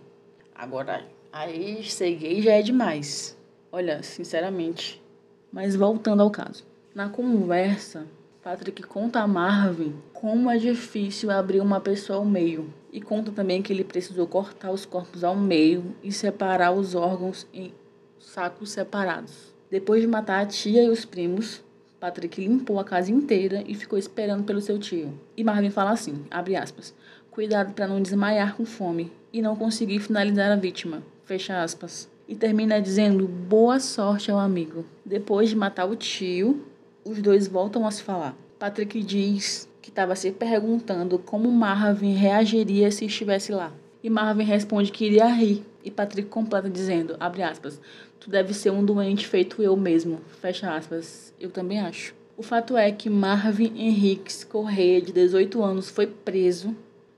Agora, 0.53 1.14
Aí 1.38 1.84
ser 1.84 2.15
gay 2.15 2.42
já 2.42 2.54
é 2.54 2.62
demais. 2.62 3.38
Olha, 3.70 4.01
sinceramente. 4.01 5.04
Mas 5.51 5.75
voltando 5.75 6.22
ao 6.22 6.32
caso. 6.32 6.63
Na 6.96 7.10
conversa, 7.10 8.08
Patrick 8.42 8.82
conta 8.84 9.20
a 9.20 9.27
Marvin 9.27 9.94
como 10.13 10.50
é 10.50 10.58
difícil 10.58 11.30
abrir 11.30 11.60
uma 11.60 11.82
pessoa 11.82 12.20
ao 12.20 12.25
meio. 12.25 12.74
E 12.89 13.01
conta 13.01 13.34
também 13.34 13.62
que 13.62 13.74
ele 13.74 13.84
precisou 13.84 14.25
cortar 14.25 14.72
os 14.72 14.86
corpos 14.86 15.25
ao 15.25 15.36
meio 15.36 15.94
e 16.01 16.10
separar 16.10 16.72
os 16.72 16.96
órgãos 16.96 17.46
em 17.54 17.74
sacos 18.18 18.70
separados. 18.70 19.54
Depois 19.70 20.00
de 20.00 20.08
matar 20.08 20.42
a 20.42 20.46
tia 20.46 20.86
e 20.86 20.89
os 20.89 21.04
primos, 21.04 21.62
Patrick 22.00 22.39
limpou 22.39 22.80
a 22.80 22.86
casa 22.86 23.12
inteira 23.12 23.62
e 23.68 23.75
ficou 23.75 24.00
esperando 24.00 24.46
pelo 24.46 24.62
seu 24.62 24.80
tio. 24.80 25.13
E 25.36 25.44
Marvin 25.44 25.70
fala 25.70 25.92
assim, 25.92 26.25
abre 26.32 26.56
aspas, 26.56 26.96
cuidado 27.30 27.74
para 27.74 27.88
não 27.88 28.01
desmaiar 28.01 28.56
com 28.56 28.63
fome 28.63 29.12
e 29.34 29.42
não 29.42 29.58
conseguir 29.58 30.00
finalizar 30.00 30.50
a 30.50 30.56
vítima 30.56 31.04
fecha 31.25 31.62
aspas. 31.62 32.10
E 32.27 32.36
termina 32.36 32.82
dizendo 32.82 33.27
boa 33.27 33.79
sorte 33.79 34.32
ao 34.32 34.39
amigo. 34.39 34.86
Depois 35.05 35.50
de 35.50 35.55
matar 35.55 35.86
o 35.86 35.96
tio, 35.96 36.65
os 37.03 37.22
dois 37.22 37.48
voltam 37.48 37.86
a 37.86 37.91
se 37.91 38.01
falar. 38.01 38.36
Patrick 38.58 39.03
diz 39.03 39.70
que 39.82 39.89
estava 39.89 40.15
se 40.15 40.32
perguntando 40.32 41.20
como 41.20 41.51
Marvin 41.51 42.13
reagiria 42.13 42.89
se 42.89 43.05
estivesse 43.05 43.51
lá. 43.51 43.72
E 44.01 44.10
Marvin 44.10 44.44
responde 44.44 44.91
que 44.91 45.05
iria 45.05 45.27
rir. 45.27 45.63
E 45.84 45.91
Patrick 45.91 46.29
completa 46.29 46.70
dizendo, 46.70 47.15
abre 47.20 47.44
aspas, 47.44 47.79
tu 48.20 48.29
deve 48.29 48.53
ser 48.53 48.72
um 48.72 48.84
doente 48.84 49.27
feito 49.27 49.62
eu 49.62 49.75
mesmo, 49.77 50.20
fecha 50.41 50.75
aspas. 50.75 51.32
Eu 51.39 51.51
também 51.51 51.79
acho. 51.79 52.15
O 52.38 52.41
fato 52.41 52.75
é 52.75 52.91
que 52.91 53.10
Marvin 53.10 53.72
Henriques 53.77 54.44
Correia, 54.44 55.01
de 55.01 55.12
18 55.12 55.63
anos, 55.63 55.89
foi 55.89 56.08
preso 56.08 56.75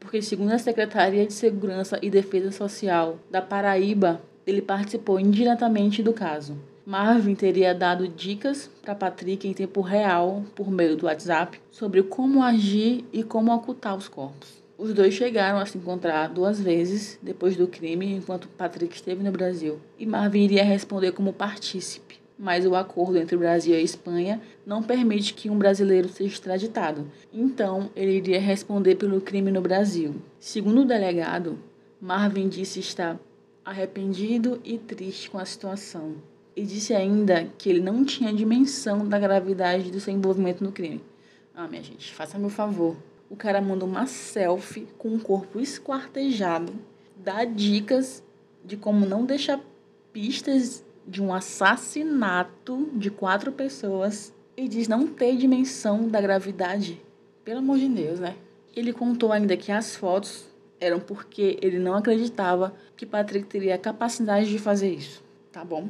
porque, 0.08 0.22
segundo 0.22 0.54
a 0.54 0.58
Secretaria 0.58 1.28
de 1.28 1.34
Segurança 1.34 2.00
e 2.02 2.10
Defesa 2.10 2.50
Social 2.50 3.20
da 3.30 3.42
Paraíba, 3.42 4.22
ele 4.46 4.62
participou 4.62 5.20
indiretamente 5.20 6.02
do 6.02 6.14
caso. 6.14 6.58
Marvin 6.86 7.36
teria 7.36 7.76
dado 7.76 8.08
dicas 8.08 8.72
para 8.82 8.96
Patrick 8.96 9.46
em 9.46 9.52
tempo 9.52 9.82
real, 9.82 10.46
por 10.56 10.72
meio 10.72 10.96
do 10.96 11.08
WhatsApp, 11.08 11.60
sobre 11.70 12.02
como 12.04 12.42
agir 12.42 13.04
e 13.12 13.22
como 13.22 13.54
ocultar 13.54 13.98
os 13.98 14.08
corpos. 14.08 14.64
Os 14.78 14.94
dois 14.94 15.14
chegaram 15.14 15.60
a 15.60 15.66
se 15.66 15.78
encontrar 15.78 16.30
duas 16.30 16.58
vezes 16.58 17.20
depois 17.22 17.58
do 17.58 17.68
crime, 17.68 18.14
enquanto 18.14 18.48
Patrick 18.48 18.96
esteve 18.96 19.22
no 19.22 19.32
Brasil, 19.34 19.78
e 20.00 20.06
Marvin 20.06 20.46
iria 20.46 20.64
responder 20.64 21.12
como 21.12 21.34
partícipe. 21.34 22.18
Mas 22.38 22.66
o 22.66 22.76
acordo 22.76 23.18
entre 23.18 23.36
o 23.36 23.40
Brasil 23.40 23.74
e 23.74 23.78
a 23.78 23.82
Espanha 23.82 24.42
não 24.66 24.84
permite 24.84 25.34
que 25.34 25.50
um 25.50 25.58
brasileiro 25.58 26.08
seja 26.08 26.34
extraditado, 26.34 27.08
então 27.34 27.90
ele 27.96 28.18
iria 28.18 28.40
responder 28.40 28.96
pelo 28.96 29.20
crime 29.22 29.52
no 29.52 29.62
Brasil. 29.62 30.16
Segundo 30.40 30.82
o 30.82 30.86
delegado, 30.86 31.58
Marvin 32.00 32.48
disse 32.48 32.80
estar 32.80 33.20
arrependido 33.66 34.62
e 34.64 34.78
triste 34.78 35.30
com 35.30 35.40
a 35.40 35.46
situação. 35.46 36.16
E 36.56 36.64
disse 36.64 36.94
ainda 36.94 37.48
que 37.58 37.70
ele 37.70 37.82
não 37.82 38.06
tinha 38.06 38.34
dimensão 38.34 39.08
da 39.08 39.20
gravidade 39.20 39.92
do 39.92 40.00
seu 40.00 40.14
envolvimento 40.14 40.64
no 40.64 40.72
crime. 40.72 41.02
Ah, 41.56 41.68
minha 41.68 41.84
gente, 41.84 42.14
faça-me 42.14 42.46
o 42.46 42.50
favor 42.50 42.96
o 43.30 43.36
cara 43.36 43.62
manda 43.62 43.86
uma 43.86 44.08
selfie 44.08 44.88
com 44.98 45.10
o 45.10 45.20
corpo 45.20 45.60
esquartejado, 45.60 46.74
dá 47.18 47.44
dicas 47.44 48.24
de 48.64 48.78
como 48.78 49.06
não 49.06 49.26
deixar 49.26 49.60
pistas 50.14 50.84
de 51.08 51.24
um 51.24 51.34
assassinato 51.34 52.90
de 52.94 53.10
quatro 53.10 53.52
pessoas 53.52 54.34
e 54.58 54.68
diz 54.68 54.88
não 54.88 55.08
ter 55.08 55.38
dimensão 55.38 56.08
da 56.08 56.20
gravidade. 56.20 57.02
Pelo 57.46 57.60
amor 57.60 57.78
de 57.80 57.88
Deus, 57.88 58.20
né? 58.20 58.36
Ele 58.76 58.92
contou 58.92 59.32
ainda 59.32 59.56
que 59.56 59.72
as 59.72 59.96
fotos 59.96 60.46
eram 60.80 61.00
porque 61.00 61.58
ele 61.62 61.80
não 61.80 61.96
acreditava 61.96 62.74
que 62.96 63.06
Patrick 63.06 63.48
teria 63.48 63.76
a 63.76 63.80
capacidade 63.80 64.50
de 64.50 64.60
fazer 64.60 64.92
isso. 64.92 65.24
Tá 65.52 65.64
bom? 65.64 65.90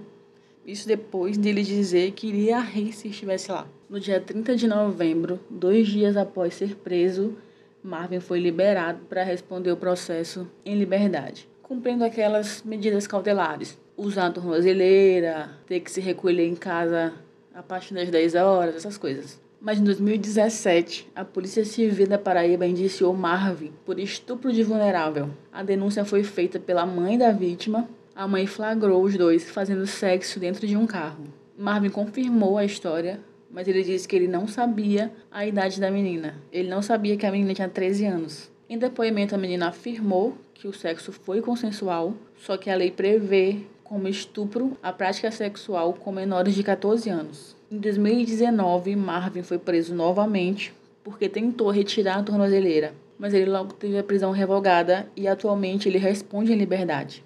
Isso 0.65 0.88
depois 0.88 1.38
dele 1.38 1.63
dizer 1.63 2.12
que 2.12 2.27
iria 2.27 2.59
rir 2.59 2.93
se 2.93 3.07
estivesse 3.07 3.51
lá. 3.51 3.67
No 3.89 4.00
dia 4.00 4.19
30 4.19 4.55
de 4.55 4.67
novembro, 4.67 5.39
dois 5.50 5.88
dias 5.88 6.17
após 6.17 6.53
ser 6.53 6.75
preso, 6.75 7.38
Marvin 7.81 8.19
foi 8.19 8.39
liberado 8.39 9.00
para 9.07 9.24
responder 9.24 9.71
o 9.71 9.77
processo 9.77 10.45
em 10.65 10.75
liberdade, 10.75 11.47
cumprindo 11.63 12.03
aquelas 12.03 12.63
medidas 12.63 13.07
cautelares. 13.07 13.77
Usar 13.97 14.27
a 14.27 14.31
tornozeleira, 14.31 15.49
ter 15.65 15.79
que 15.79 15.91
se 15.91 15.99
recolher 15.99 16.47
em 16.47 16.55
casa 16.55 17.13
a 17.51 17.63
partir 17.63 17.95
das 17.95 18.11
10 18.11 18.35
horas, 18.35 18.75
essas 18.75 18.95
coisas. 18.95 19.41
Mas 19.59 19.79
em 19.79 19.83
2017, 19.83 21.09
a 21.15 21.25
Polícia 21.25 21.65
Civil 21.65 22.05
da 22.05 22.19
Paraíba 22.19 22.67
indiciou 22.67 23.11
Marvin 23.15 23.73
por 23.83 23.99
estupro 23.99 24.53
de 24.53 24.61
vulnerável. 24.61 25.31
A 25.51 25.63
denúncia 25.63 26.05
foi 26.05 26.23
feita 26.23 26.59
pela 26.59 26.85
mãe 26.85 27.17
da 27.17 27.31
vítima. 27.31 27.89
A 28.15 28.27
mãe 28.27 28.45
flagrou 28.45 29.01
os 29.01 29.17
dois 29.17 29.49
fazendo 29.49 29.87
sexo 29.87 30.39
dentro 30.39 30.67
de 30.67 30.77
um 30.77 30.85
carro. 30.85 31.25
Marvin 31.57 31.89
confirmou 31.89 32.55
a 32.59 32.63
história, 32.63 33.19
mas 33.49 33.67
ele 33.67 33.81
disse 33.81 34.07
que 34.07 34.15
ele 34.15 34.27
não 34.27 34.47
sabia 34.47 35.11
a 35.31 35.43
idade 35.43 35.81
da 35.81 35.89
menina. 35.89 36.35
Ele 36.51 36.69
não 36.69 36.83
sabia 36.83 37.17
que 37.17 37.25
a 37.25 37.31
menina 37.31 37.55
tinha 37.55 37.67
13 37.67 38.05
anos. 38.05 38.51
Em 38.69 38.77
depoimento, 38.77 39.33
a 39.33 39.39
menina 39.39 39.69
afirmou 39.69 40.37
que 40.53 40.67
o 40.67 40.73
sexo 40.73 41.11
foi 41.11 41.41
consensual, 41.41 42.13
só 42.35 42.57
que 42.57 42.69
a 42.69 42.75
lei 42.75 42.91
prevê 42.91 43.61
como 43.88 44.08
estupro 44.08 44.77
a 44.84 44.91
prática 44.91 45.32
sexual 45.32 45.94
com 45.94 46.12
menores 46.12 46.53
de 46.53 46.63
14 46.63 47.10
anos. 47.10 47.56
Em 47.72 47.77
2019, 47.77 48.96
Marvin 48.96 49.44
foi 49.44 49.58
preso 49.58 49.96
novamente 49.96 50.74
porque 51.03 51.29
tentou 51.29 51.70
retirar 51.70 52.20
a 52.20 52.24
tornozeleira, 52.24 52.94
mas 53.17 53.34
ele 53.34 53.50
logo 53.50 53.74
teve 53.74 53.98
a 53.98 54.03
prisão 54.03 54.32
revogada 54.32 55.08
e 55.15 55.27
atualmente 55.27 55.88
ele 55.88 55.98
responde 55.98 56.51
em 56.51 56.58
liberdade. 56.58 57.24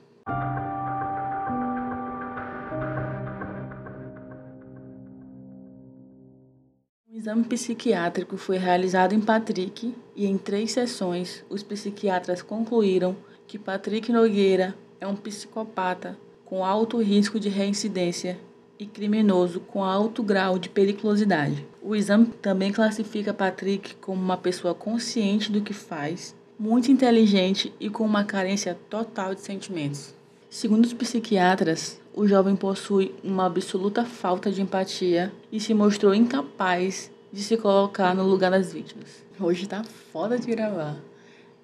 exame 7.22 7.44
psiquiátrico 7.44 8.36
foi 8.36 8.58
realizado 8.58 9.14
em 9.14 9.22
Patrick 9.22 9.94
e 10.16 10.26
em 10.26 10.40
três 10.40 10.72
sessões 10.72 11.46
os 11.52 11.62
psiquiatras 11.62 12.42
concluíram 12.42 13.16
que 13.46 13.60
Patrick 13.60 14.12
Nogueira 14.12 14.74
é 15.00 15.06
um 15.06 15.16
psicopata 15.16 16.18
com 16.52 16.66
alto 16.66 17.02
risco 17.02 17.40
de 17.40 17.48
reincidência 17.48 18.38
e 18.78 18.86
criminoso 18.86 19.62
com 19.62 19.86
alto 19.86 20.22
grau 20.22 20.60
de 20.60 20.68
periculosidade. 20.68 21.66
O 21.82 21.96
exame 21.96 22.26
também 22.26 22.74
classifica 22.74 23.34
Patrick 23.34 23.96
como 23.96 24.22
uma 24.22 24.36
pessoa 24.36 24.76
consciente 24.76 25.50
do 25.50 25.62
que 25.62 25.72
faz, 25.72 26.36
muito 26.60 26.92
inteligente 26.92 27.74
e 27.80 27.90
com 27.90 28.04
uma 28.04 28.26
carência 28.26 28.78
total 28.90 29.34
de 29.34 29.40
sentimentos. 29.40 30.14
Segundo 30.50 30.84
os 30.84 30.92
psiquiatras, 30.92 32.02
o 32.14 32.28
jovem 32.28 32.58
possui 32.58 33.16
uma 33.24 33.46
absoluta 33.46 34.04
falta 34.04 34.52
de 34.52 34.62
empatia 34.62 35.32
e 35.54 35.58
se 35.58 35.74
mostrou 35.74 36.14
incapaz 36.14 37.10
de 37.32 37.42
se 37.42 37.56
colocar 37.56 38.14
no 38.14 38.26
lugar 38.26 38.52
das 38.52 38.74
vítimas. 38.74 39.24
Hoje 39.40 39.70
tá 39.70 39.86
foda 39.86 40.38
de 40.38 40.48
gravar. 40.48 40.98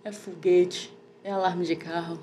É 0.01 0.13
foguete, 0.13 0.93
é 1.25 1.31
alarme 1.31 1.65
de 1.65 1.75
carro, 1.75 2.17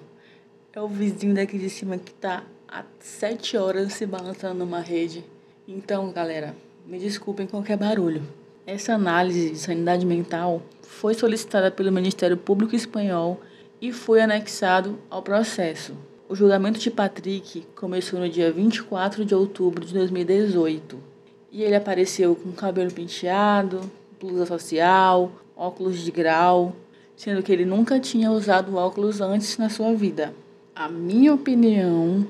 é 0.73 0.81
o 0.81 0.89
vizinho 0.89 1.35
daqui 1.35 1.57
de 1.57 1.71
cima 1.71 1.97
que 1.99 2.13
tá 2.15 2.43
há 2.69 2.85
sete 3.01 3.57
horas 3.57 3.93
se 3.93 4.07
balançando 4.07 4.59
numa 4.59 4.81
rede. 4.81 5.25
Então, 5.67 6.11
galera, 6.13 6.55
me 6.87 6.99
desculpem 6.99 7.47
qualquer 7.47 7.77
barulho. 7.77 8.23
Essa 8.67 8.95
análise 8.95 9.51
de 9.51 9.59
sanidade 9.59 10.07
mental 10.07 10.63
foi 10.83 11.15
solicitada 11.15 11.71
pelo 11.71 11.93
Ministério 11.93 12.37
Público 12.37 12.75
Espanhol 12.75 13.41
e 13.81 13.93
foi 13.93 14.21
anexado 14.21 14.99
ao 15.11 15.23
processo. 15.23 15.95
O 16.29 16.35
julgamento 16.35 16.79
de 16.79 16.91
Patrick 16.91 17.67
começou 17.77 18.19
no 18.19 18.29
dia 18.29 18.51
24 18.51 19.25
de 19.25 19.35
outubro 19.35 19.85
de 19.85 19.93
2018 19.93 20.99
e 21.53 21.63
ele 21.63 21.77
apareceu 21.77 22.35
com 22.35 22.51
cabelo 22.53 22.91
penteado, 22.91 23.81
blusa 24.21 24.47
social, 24.47 25.31
óculos 25.57 25.99
de 25.99 26.11
grau, 26.11 26.75
sendo 27.17 27.43
que 27.43 27.53
ele 27.53 27.65
nunca 27.65 28.01
tinha 28.01 28.31
usado 28.31 28.75
óculos 28.75 29.21
antes 29.21 29.57
na 29.59 29.69
sua 29.69 29.95
vida. 29.95 30.35
A 30.75 30.89
minha 30.89 31.33
opinião 31.33 32.27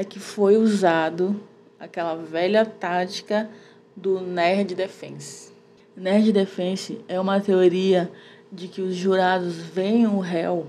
é 0.00 0.04
que 0.04 0.18
foi 0.18 0.56
usado 0.56 1.38
aquela 1.78 2.16
velha 2.16 2.64
tática 2.64 3.50
do 3.94 4.18
Nerd 4.18 4.74
Defense. 4.74 5.52
Nerd 5.94 6.32
Defense 6.32 6.98
é 7.06 7.20
uma 7.20 7.38
teoria 7.38 8.10
de 8.50 8.66
que 8.66 8.80
os 8.80 8.94
jurados 8.94 9.56
veem 9.56 10.06
o 10.06 10.18
réu 10.18 10.66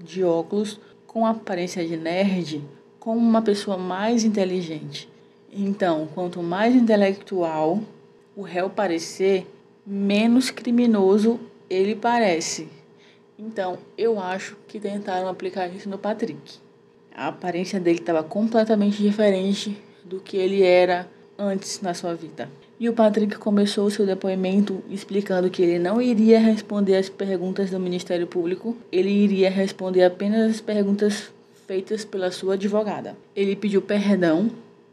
de 0.00 0.24
óculos 0.24 0.80
com 1.06 1.24
aparência 1.24 1.86
de 1.86 1.96
nerd 1.96 2.64
como 2.98 3.20
uma 3.20 3.40
pessoa 3.40 3.78
mais 3.78 4.24
inteligente. 4.24 5.08
Então, 5.52 6.08
quanto 6.12 6.42
mais 6.42 6.74
intelectual 6.74 7.80
o 8.34 8.42
réu 8.42 8.68
parecer, 8.68 9.46
menos 9.86 10.50
criminoso 10.50 11.38
ele 11.70 11.94
parece. 11.94 12.68
Então, 13.38 13.78
eu 13.96 14.18
acho 14.18 14.56
que 14.66 14.80
tentaram 14.80 15.28
aplicar 15.28 15.68
isso 15.68 15.88
no 15.88 15.98
Patrick. 15.98 16.60
A 17.14 17.28
aparência 17.28 17.78
dele 17.78 17.98
estava 17.98 18.22
completamente 18.22 19.02
diferente 19.02 19.76
do 20.04 20.20
que 20.20 20.36
ele 20.36 20.62
era 20.62 21.08
antes 21.38 21.80
na 21.80 21.94
sua 21.94 22.14
vida. 22.14 22.48
E 22.78 22.88
o 22.88 22.92
Patrick 22.92 23.36
começou 23.36 23.88
seu 23.90 24.04
depoimento 24.04 24.82
explicando 24.90 25.48
que 25.48 25.62
ele 25.62 25.78
não 25.78 26.02
iria 26.02 26.40
responder 26.40 26.96
as 26.96 27.08
perguntas 27.08 27.70
do 27.70 27.78
Ministério 27.78 28.26
Público, 28.26 28.76
ele 28.90 29.10
iria 29.10 29.50
responder 29.50 30.02
apenas 30.04 30.50
as 30.50 30.60
perguntas 30.60 31.32
feitas 31.66 32.04
pela 32.04 32.30
sua 32.30 32.54
advogada. 32.54 33.16
Ele 33.36 33.54
pediu 33.54 33.80
perdão 33.80 34.50